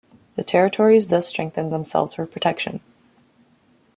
[0.35, 2.79] The territories thus strengthened themselves for protection.